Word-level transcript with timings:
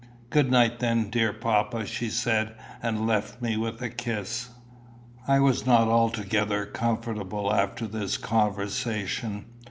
"Good 0.31 0.49
night 0.49 0.79
then, 0.79 1.11
dear 1.11 1.31
papa," 1.31 1.85
she 1.85 2.09
said, 2.09 2.55
and 2.81 3.05
left 3.05 3.39
me 3.39 3.55
with 3.55 3.79
a 3.83 3.89
kiss. 3.91 4.49
I 5.27 5.39
was 5.39 5.67
not 5.67 5.87
altogether 5.87 6.65
comfortable 6.65 7.53
after 7.53 7.85
this 7.85 8.17
conversation. 8.17 9.45